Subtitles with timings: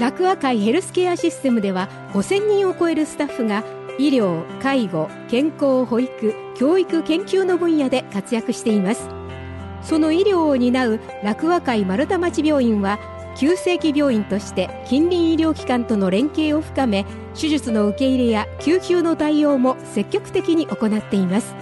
[0.00, 3.62] 楽和会ヘルスケアシステムでは5000人を超えるスタッフが
[3.98, 9.06] 医療介護健康保育教育研究の分野で活躍しています。
[9.82, 12.98] その医療を担う楽和会丸太町病院は
[13.36, 17.04] 急性期病院として近隣医療機関との連携を深め
[17.38, 21.54] 手術の受け入れや救急の対応も積極的に行っています。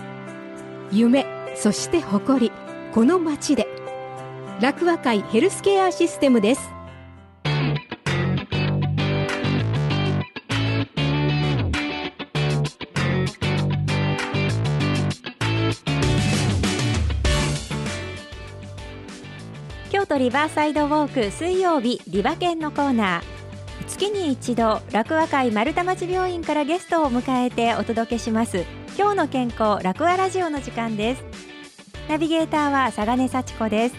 [0.93, 1.27] 夢
[1.57, 2.53] そして誇り
[2.93, 3.67] この町で
[4.61, 6.78] 楽和会ヘルスケアシステムです。
[20.19, 28.65] リバーサイドウォーク水曜日リバ犬のコーナー月に一度楽和会丸太町病院からゲストを迎えてお届けします。
[28.99, 31.25] 今日の健康楽和ラジオの時間です。
[32.09, 33.95] ナビゲーターは佐賀根幸子です。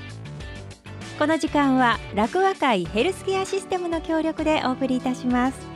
[1.18, 5.69] この時間は楽和会ヘルスケアシステムの協力でお送りいたします。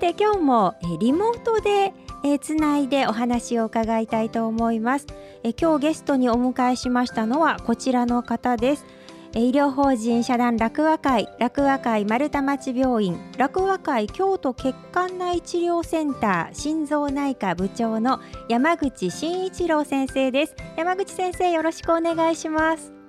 [0.00, 1.92] て今日もえリモートで
[2.24, 5.06] えつないでお話を伺いたいと思います。
[5.44, 8.86] え今日ゲストにお迎えしましたのはこちらの方です。
[9.34, 20.56] え医療法人社団楽和会楽和会丸太町病院楽和会京都血管内治療センター心臓内科部長の山口真一郎先生です。
[20.78, 22.99] 山口先生よろしくお願いします。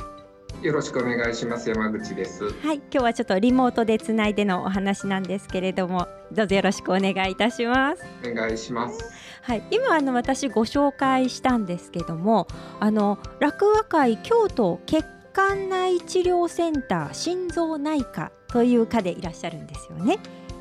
[0.61, 1.69] よろしくお願いします。
[1.69, 2.43] 山口です。
[2.43, 8.05] はい今日はちょっとリモートでつないでのお話なんですけれどもどうぞよろしくお願いいたします。
[8.23, 9.11] お願いします。
[9.41, 12.47] はい今あの私ご紹介したんですけども
[12.79, 20.19] あの楽和会京都血管内治療センター心臓内科という科でいらっしゃるんですよね。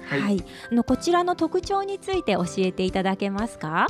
[0.08, 3.86] はい、はい、あのこちらの特徴について教えていただけますか？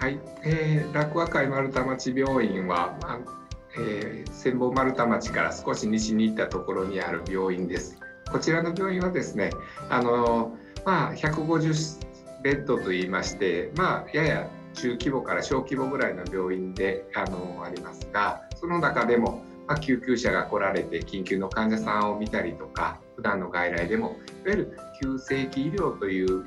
[0.00, 3.37] はい、えー、楽和会丸太町病院は、まあ
[3.78, 7.98] えー、千本丸太町から少し西に行ったところにある病院です。
[8.30, 9.50] こちらの病院はですね
[9.88, 12.06] あのまあ150
[12.42, 24.16] ベッドといいましてまあやや中規模から小規模ぐらいの病院であのありますがその中でもまあ、救急車が来られて緊急の患者さんを見たりとか普段の外来でも
[24.46, 26.46] いわゆる急性期医療という部分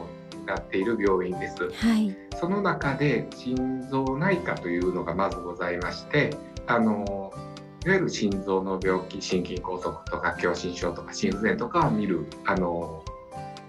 [0.00, 0.06] を
[0.46, 6.30] 担っている病院です、はい、その中で心臓内科というのがまずございまして
[6.66, 7.32] あの
[7.84, 13.02] いわゆる心臓の病気心筋梗塞とか狭心症とか心不全とかを見るあの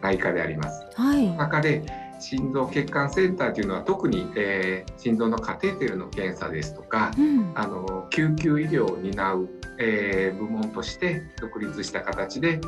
[0.02, 1.84] 内科であります、はい、中で
[2.20, 9.50] 心臓血管センターというのは特に、えー、心臓のカテーテルの検査ですとか、うん、あの救急医療を担う、
[9.80, 12.62] えー、部門として独立した形で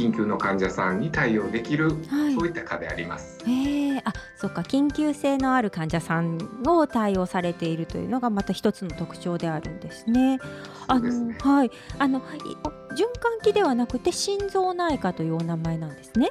[0.00, 3.38] 緊急の患者さんに対応できる、はい、そういった科であります。
[3.44, 10.38] えー、あ、そうか緊急性のある患者さんを対応されているというのがまた一つの特徴であるんですね。
[10.86, 12.24] あの、ね、はい、あの循
[13.20, 16.30] 環器ではなくて心臓内科というお名前なんですね。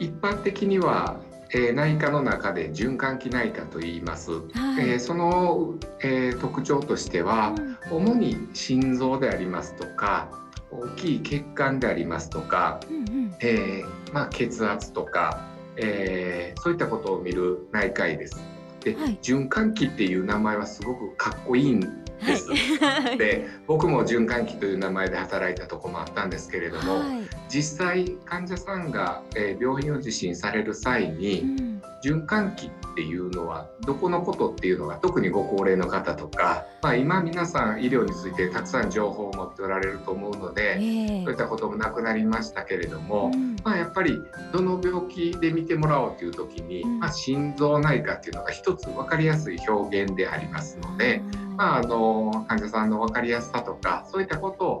[0.00, 1.20] 一般的には
[1.54, 4.38] えー、内科の中で循環器内科と言います、は
[4.80, 7.54] い、えー、その、えー、特徴としては、
[7.90, 10.30] うん、主に心臓でありますとか
[10.72, 15.46] 大きい血管でありますとか、うんうん、えまあ、血圧とか、
[15.76, 18.42] えそういったことを見る内科医です。
[18.82, 22.50] で、はい、循環器っていう名前はすごくかっこいいんです。
[22.78, 31.71] はい、で僕も循環器という名前で働いたとこもあったんですけれども、はい、実際患者さんが、えー、病院を受診される際に、うん、
[32.02, 44.18] 循環器っていうのはどこのことっていうのが特にご高齢の方とか、まあ、今皆さん医療についてたくさん情報を持っておられると思うので、えー、そういったこともなくなりましたけれども、うん、まあ、やっぱり
[44.52, 51.22] どの病気で見てもらおうという時に、うん、まあ、心臓内科っていうのが一つ分かりやすい表現でありますので。
[51.56, 54.80] まあ、あの患者さんの分かりやすさとかそういったことを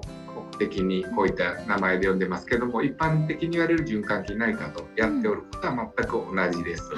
[0.51, 6.90] 目的にこういった名前で呼んでますけども一般的に言われる循環器内科とやっておることは全く同じです。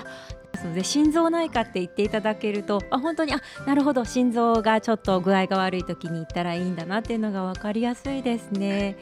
[0.65, 4.05] うん、で心臓内科って言っていただけるとあ本当にあなるほど。
[4.05, 8.97] 心臓がちょっと具合が悪い時に行ったらいいんだなっていうのが分かりやすいですね。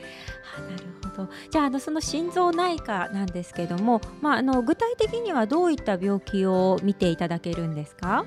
[0.57, 0.85] あなる
[1.17, 1.29] ほど。
[1.51, 8.25] じゃああのその心臓内科なんですけども、まあ、あの具体的にはどういった病気を見ていただけるんですか？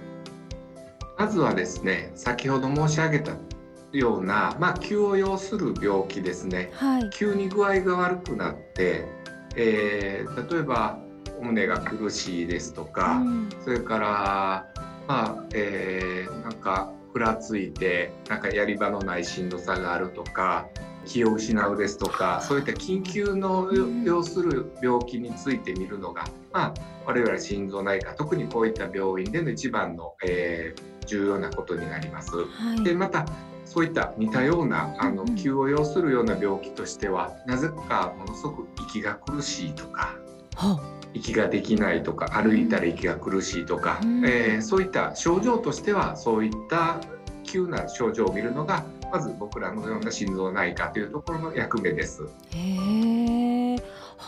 [1.17, 3.33] まずはですね先ほど申し上げた
[3.97, 9.05] ような、まあ、急を要する病気ですね、はい、急に具合が悪くなって、
[9.55, 10.99] えー、例えば
[11.39, 14.67] お胸が苦しいですとか、うん、それから
[15.07, 20.67] まあ、えー、なんかふらついてなんかやり場のないしんどさがあるとか
[21.05, 23.71] 気を失うですとかそういった緊急の
[24.03, 26.73] 要する病気について見るのが、まあ、
[27.05, 32.35] 我々心臓内科特にこういった病院での一番の、えー、重要なことになります。
[32.35, 33.25] はい、でまた
[33.75, 40.15] そういった似たようなあの急を要するような病気としてはなぜかものすごく息が苦しいとか。
[40.55, 46.99] はあ息ができないとか歩いたら息が苦しいとか、うん、えー、そういった症状としてはそういった
[47.45, 48.83] 急な症状を見るのが
[49.13, 52.23] まず僕らのような心臓内科というところの役目です。
[52.51, 53.77] へえ、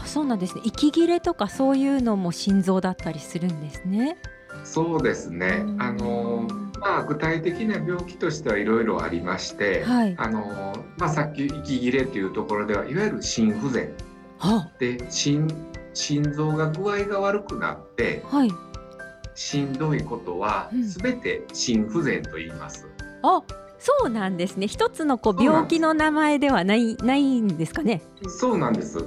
[0.06, 0.62] そうなんですね。
[0.64, 4.18] 息切れとかそういうのも心臓だったりするんですね。
[4.64, 5.66] そうですね。
[5.80, 6.48] あの
[6.80, 13.92] まあ具体的な病気としてはいろいろありまして、はい、あのまあさっき息切れというところではいわゆる心不全、
[14.38, 15.48] はあ、で心
[15.94, 18.52] 心臓が具合が悪くなって、はい、
[19.34, 22.88] しんどいことはすべて心不全と言います。
[23.24, 23.44] うん、あ
[23.80, 24.68] そうなんですね。
[24.68, 28.02] 一つのこう病気の名前ではないないんですかね。
[28.40, 28.98] そうなんです。
[28.98, 29.04] で、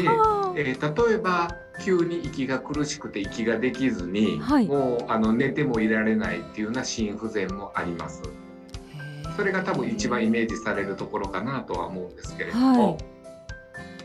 [0.00, 8.22] えー、例えば急に息が苦しくて息ができずに、はい、もうあの寝てもいられないっていうような心不全もあります。
[9.36, 12.98] それが多分一番イメージされるところかなとは思うんですけれども、は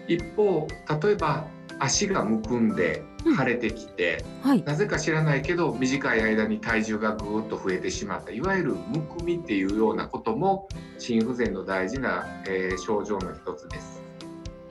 [0.08, 0.68] い、一方
[1.04, 1.46] 例えば
[1.80, 3.04] 足がむくんで
[3.38, 10.68] 腫れてきて、うんはい、なぜか知らないけど短い間に体重がぐーっと増えてしまったいわゆるむくみっていうようなことも
[10.98, 14.02] 心不全の大事な、えー、症状の一つです。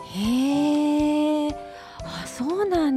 [0.00, 0.55] へ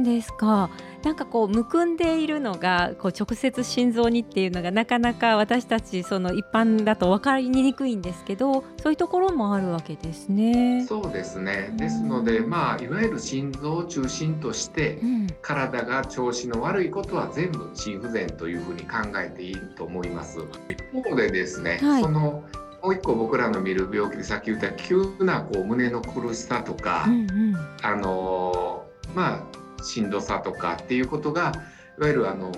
[0.00, 0.70] んですか。
[1.04, 10.84] なんかこうむくんでいるのがこう直接心臓にっていうのがなかなか私たちその一般だと分かりにくいんですけどそういうところもあるわけですね。
[10.86, 20.38] そうですねですので、まあ、いわゆる心臓を中心として、うん、体が調子の悪いことは全部心不全というふうに考えていいと思います。
[20.68, 22.44] 一方でですね、はい、その
[22.82, 29.49] もう一個僕らの見る病気でさっき言った急なこう胸の苦しさとか、うんうん、あのまあ
[29.82, 31.52] しんどさとかっていうことが
[31.98, 32.50] いわゆるあの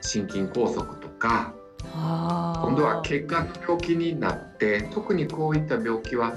[0.00, 1.54] 心筋梗塞とか
[1.92, 6.34] 今度は血管の病気になって特にこういった病気は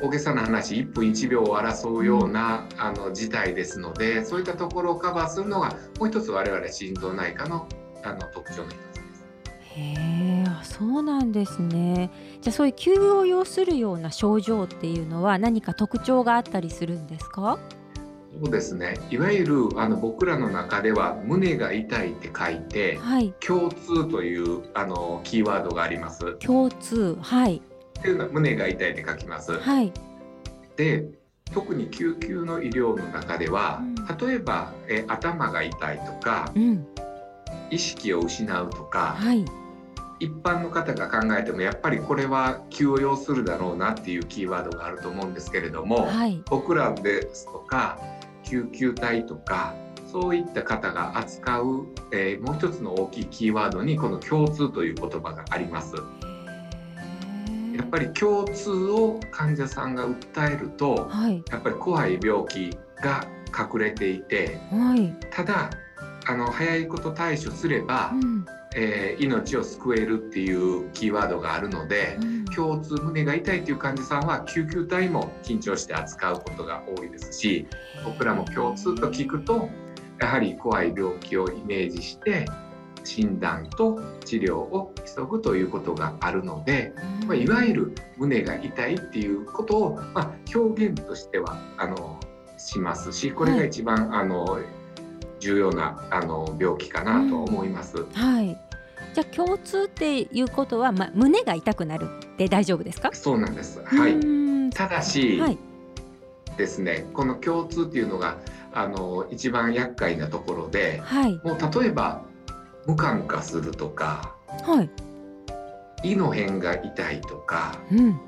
[0.00, 7.68] 大げさな話1分1秒を争うような、あの事態ですのでそういったところをカバーするのがもう一つ我々心臓内科の
[8.02, 9.24] あの特徴の一つです。
[9.60, 12.10] へえ、そうなんですね。
[12.40, 17.58] じゃあそういう急を要するような症状っていうのは何か特徴があったりするんですか？
[18.40, 18.98] そうですね。
[19.10, 26.34] いわゆるあの僕らの中では胸が痛いって書いて、はい、共通というあのキーワードがあります。
[26.38, 27.16] 共通。
[27.20, 27.56] はい。
[27.56, 29.58] っていうのは胸が痛いって書きます。
[29.58, 29.92] はい。
[30.76, 31.06] で
[31.52, 36.86] 特に救急の医療の中では、うん、例えばえ頭が痛いとか、うん、
[37.70, 39.44] 意識を失うとか、はい、
[40.18, 47.98] 一般の方が考えてもやっぱりこれは急を要するだろうなっていうキーワードがあると思うんですけれども、はい、僕らですとか
[48.52, 49.74] 救急隊とか
[50.12, 55.94] そういった方が扱う、えー、もう一つの大きいキーワードにこの共通という言葉があります。
[57.74, 63.24] やっぱり共通を患者さんが訴えると、はい、やっぱり怖い病気が
[63.58, 65.70] 隠れていて、はい、ただ
[66.26, 77.66] あの早いこと対処すれば、うん、えー、命を救えるっていうキーワードがあるので、うん、共通胸が痛いっていう患者さんは救急隊も緊張して扱うことが多いですし
[78.04, 79.68] 僕らも共通と聞くと
[80.20, 82.46] やはり怖い病気をイメージして
[83.04, 92.20] 診断と治療を急ぐということがあるので、うん、まあ、いわゆる胸が痛いっていうことを、まあ、表現としてはあの
[92.58, 94.60] しますしこれが一番、はい、あの
[95.42, 97.98] 重要なあの病気かなと思います。
[97.98, 98.56] うん、はい。
[99.12, 102.08] じゃあ共通っていうことは、まあ、胸が痛くなる
[102.38, 103.10] で大丈夫ですか？
[103.12, 103.82] そうなんです。
[103.84, 104.70] はい。
[104.70, 105.58] ただし、はい、
[106.56, 108.38] ですねこの共通っていうのが
[108.72, 112.22] あの一番厄介なところで、はい、もう例えば
[112.86, 114.34] 無感化するとか、
[114.64, 114.90] はい、
[116.12, 118.20] 胃の辺が痛いとか、うん、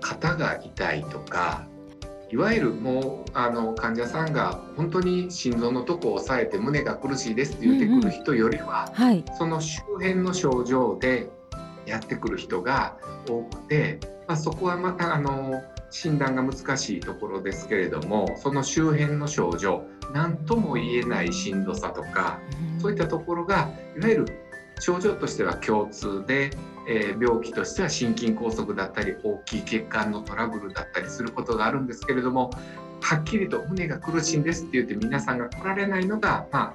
[0.00, 1.66] 肩が痛いとか
[2.30, 9.04] いわゆるもうあの患者さんが本当に心臓のとこを押さえて胸が苦しいですって言ってくる人よりは、うん。
[9.04, 11.28] うんはい、その周辺の症状で
[11.86, 12.96] やってくる人が
[13.28, 22.40] 多くて、まあ、そこはまたあの診断が難しいところですけれどもその周辺の症状何とも言えないしんどさとか、
[22.74, 24.45] うん、そういったところがいわゆる
[24.80, 26.50] 症状としては共通で
[26.86, 32.50] えー、病気としては心筋梗塞だったり大きい血管のトラブルだったりすることがあるんですけれども
[33.00, 36.74] はっきりと胸が苦しいんですって言って皆さんが来られないのが、ま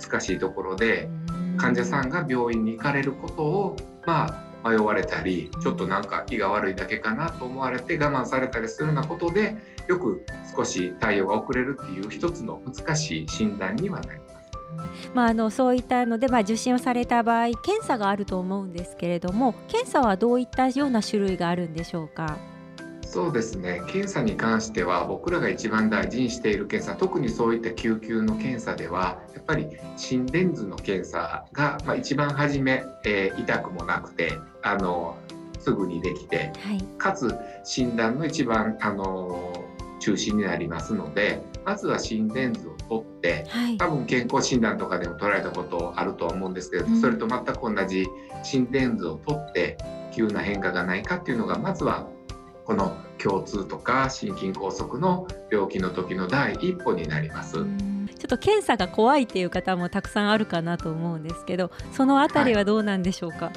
[0.00, 1.08] 難しいところで
[1.56, 9.56] 患者さんが病院に行かれることを、まあ、迷われたりちょっとなんか胃が悪いだけかなと思われて我慢されたりするようなことで
[9.88, 10.24] よく
[10.56, 14.31] 少し対応が遅れるっていう一つの難しい診断にはなります。
[15.14, 22.38] まあ、あのそういったので、まあ、受診をされた場合検査があると思うんですけれども検査はどういったような種類があるんでしょうか？
[23.02, 29.66] そうですね検査に関しては僕らが一番大事にしている検査特にそういった救急の検査ではやっぱり
[29.98, 35.18] 心電図の検査が、まあ、一番初め、えー、痛くもなくてあの
[35.58, 39.52] すぐにできて、はい、かつ診断の一番あの
[40.00, 48.06] 中心になりますのでまずは心電図を取って、はい、多分健康診断とかでも取られたことあるとは思うんですけど、うん、それと全く同じ
[48.42, 49.78] 心電図を取って
[50.14, 52.08] 急な変化がないかっていうのがまずは
[52.64, 57.54] この胸痛とか心筋梗塞の病気の時の第一歩になります。
[57.54, 63.46] ちょっと検査が怖いっていう方もたくさんあるかなと思うんですけど、そのあたりはどうなんでしょうか？
[63.46, 63.54] はい、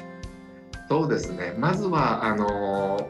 [0.88, 1.54] そうですね。
[1.56, 3.08] まずはあの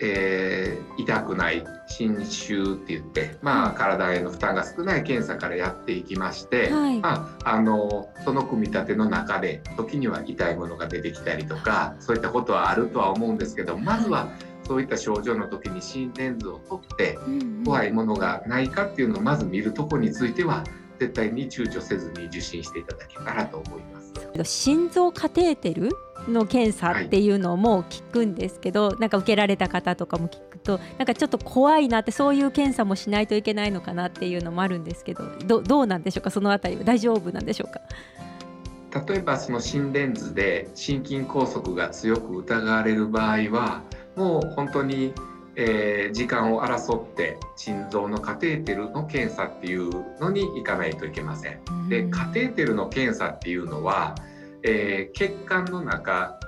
[0.00, 14.28] えー、痛くない侵襲って言って、まあ、体への負担が少ない検査からやっていきまして、はい、まあ、あのその組み立ての中で時には痛いものが出てきたりとかそういったことはあるとは思うんですけどまずは
[14.66, 17.18] そういった症状の時に心電図を取って
[17.64, 20.62] 怖いものがないかっていうのをまず見るとこについては
[20.98, 24.12] 絶対に躊躇せずに受診していただけたらと思います。
[24.44, 25.90] 心臓カテーテル
[26.28, 36.30] の検査っていうのも聞くんですけど、はい、なんか受けられた方とかも聞くとなんかちょっと怖いなってそういう検査もしないといけないのかなっていうのもあるんですけどどどうなんでしょうか？
[36.30, 36.84] そのあたりは。
[36.84, 37.80] 大丈夫なんでしょうか？
[39.06, 43.82] 例えばその心電図で心筋梗塞が強く疑われる場合は
[44.16, 45.12] もう本当に、
[45.56, 51.88] えー、時間を争って心臓のカテーテルの検査っていうのに行かないといけません。
[51.88, 54.14] でカテーテルの検査っていうのは、
[54.62, 56.38] えー、血管の中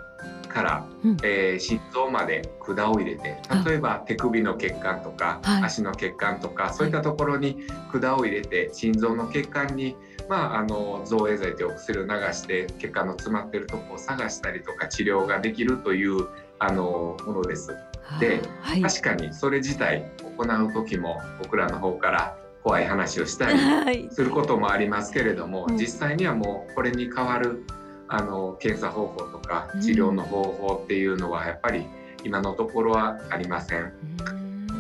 [0.51, 7.57] から、うん、えー、心臓まで管を入れて例えば手首の血管とか、はい、足の血管とかそういったところに
[7.91, 9.97] 管を入れて心臓の血管に、
[10.29, 17.75] まあ、あの造影剤というお薬を流して血管の詰まってるとこを探したりとか治療ができるというあのものです。
[18.19, 27.65] で、はい、確かにそれ自体行う時も僕らの方から怖い話をしたりすることもありますけれども、はい、実際にはもうこれに代わる
[28.11, 31.87] あの検査方法とか治療の方法っていうのはやっぱり
[32.25, 33.93] 今のところはありません。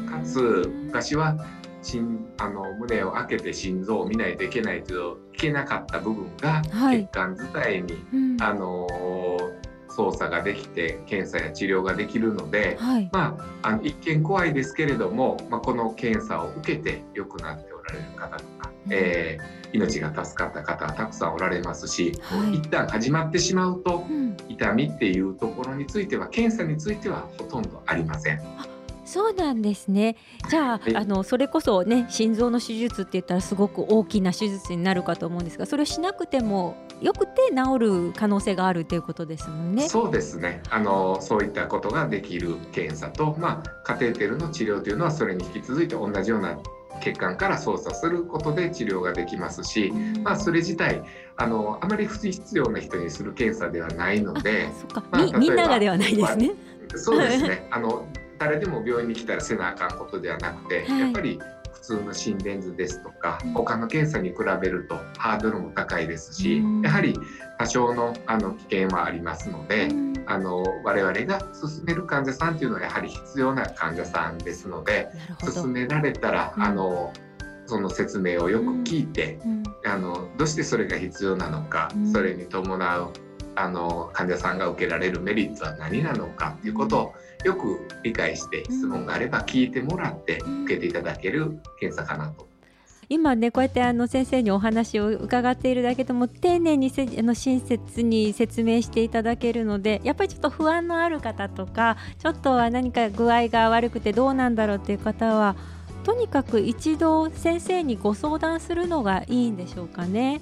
[0.08, 1.36] かつ昔は
[1.82, 8.86] 心あの胸を開けて心臓を見ないといけないといけなかった部分が、血管自体に、うん、あの
[9.88, 18.36] 操作ができて検査や治療ができるので、はい、まあ、あの一見怖いですけれども、まあ、この検査を受けて良くなっておられる方
[18.88, 28.40] えー、命が助かった方はたくさんおられますし、はい、一旦始まってしまうと、うん、痛みっていうところについては検査についてはほとんどありません。
[29.04, 30.14] そうなんですね。
[30.48, 39.88] じゃあ、はい、あのそれこそね心臓の手術って言ったらすごく大きな手術になるかと思うんですが、それをしなくてもよくて治る可能性があるということですもんね。
[39.88, 40.62] そうですね。
[40.70, 46.56] あのそういったことができる検査と、まあカテーテルの治療というのはそれに引き続いて同じような
[47.00, 49.92] 血管から操作することで治療ができますし、
[50.22, 51.02] まあ、それ自体
[51.36, 54.68] あのあまり不必要な人にする検査ではないので、
[55.10, 56.52] まあ、みんながではないですね。
[56.96, 57.66] そうですね。
[57.72, 58.06] あの
[58.38, 61.38] 誰でも病院に来たらせなあかんことではなくて、はい、やっぱり
[61.80, 67.18] 普通の心電図ですとか、他の検査に比べるとハードルも高いですし、やはり
[67.58, 69.88] 多少のあの危険はありますので、
[70.26, 75.08] あの我々が勧める患者さんというのはやはり必要な患者さんですので
[75.40, 77.12] 勧められたら、あの
[77.66, 79.38] その説明をよく聞いて、
[79.86, 83.12] あのどうしてそれが必要なのか、それに伴う
[83.56, 92.50] あの患者さんが受けられるメリットは何なのかっていうことをよく理解して質問があれば聞いてもらって受けていただける検査かなと。
[93.12, 105.56] 今ねこうやってあの先生にお話を伺っているだけでも丁寧にせあの親切に説明していただけるのでやっぱりちょっと不安のある方とかちょっとは何か具合が悪くてどうなんだろうっていう方は
[106.04, 110.40] とにかく一度先生にご相談するのがいいんでしょうかね。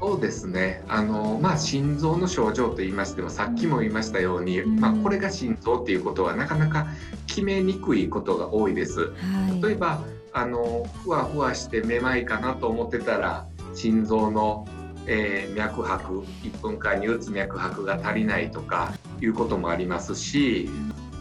[0.00, 0.84] そうですね。
[0.88, 6.86] あの、まあ、心臓の症状と言いましてもさっきも言いましたように、うん、まあ、これが心臓っていうことはなかなか
[7.26, 9.00] 決めにくいことが多いです。
[9.00, 10.02] はい、例えば
[10.32, 14.66] あのふわふわしてめまいかなと思ってたら心臓の、
[15.06, 20.68] えー、脈拍1分間に打つ脈拍が足りないとかいうこともありますし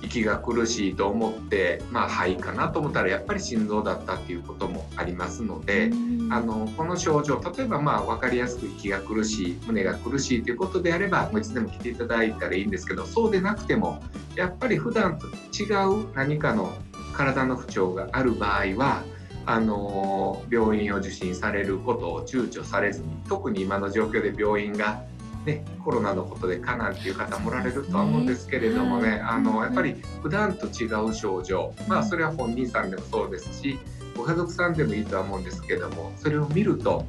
[0.01, 5.91] 息が苦しいと思って、まあ、肺かなと思ったらやっぱり心臓だったっていうこともありますので、
[6.29, 14.01] あのこの症状例えばまあ分かりやすく息が苦しい胸が苦しいということであればいつでも来ていただいたらいいんですけどそうでなくても
[14.35, 16.73] やっぱり普段と違う何かの
[17.13, 19.03] 体の不調がある場合は
[19.45, 25.01] あの病院を受診されることを躊躇されずに特に今の状況で病院が
[25.47, 33.79] ね、コロナのことでかなんていう方もおられるとは思うんですけれどもね、ねあのやっぱり普段と違う症状、まあ、それは本人さんでもそうですし
[34.17, 37.07] ご家族さんでもいいとは思うんですけどもそれを見ると、はい、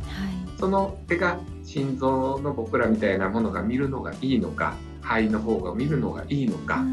[0.61, 6.85] その手が心臓の僕らみたいなものが見るのがいいのか肺の方が見るのがいいのか、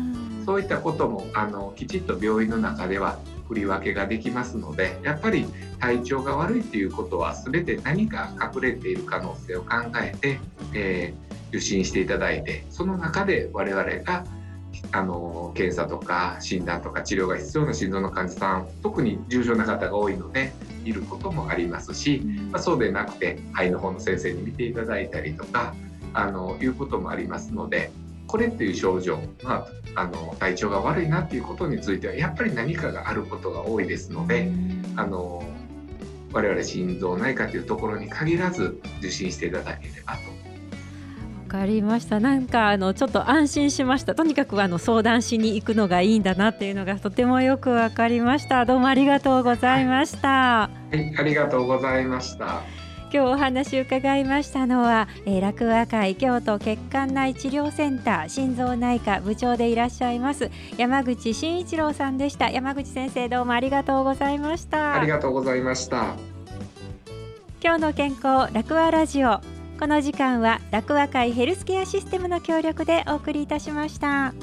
[0.45, 5.45] そういったこともあのきちっと病院の中では振り分けができますのでやっぱり
[5.79, 10.39] 体調が悪いっていうことは全て何か隠れている可能性を考えて、
[10.73, 14.25] えー、受診していただいてその中で我々が
[14.91, 20.51] あの検査とか診断とか治療が必要な心臓の患者さん特に重症な方が多いので
[20.83, 22.21] いることもありますし、
[22.51, 25.73] まあ、そうでなくて肺の方の先生に見ていただいたりとか
[26.13, 27.91] あのいうこともありますので
[28.27, 34.51] これっていう症状、まあ、あの体調が悪いなっていうことについてはやっぱり何かがあることが多いですので
[34.97, 35.43] あの
[36.33, 40.44] 我々心臓内科というところに限らず受診していただければとわ
[41.55, 42.19] かりました。
[42.19, 44.13] なんかあのちょっと安心しました。
[44.13, 48.65] とにかくあの相談しに行くのがいいんだなっていうのがとてもよくわかりました。
[48.65, 52.61] どうもありがとうございました、はい、ありがとうございました。
[53.13, 62.49] 今日お話を伺いましたのは、えー、楽和会京都血管内治療センター心臓内科部長でいらっしゃいます山口真一郎さんでした。
[62.49, 64.95] 山口先生どうもありがとうございました。
[64.95, 66.15] ありがとうございました。
[67.63, 74.33] 今日の健康楽和ラジオこの時間は楽和会ヘルスケアシステムの協力でお送りいたしました。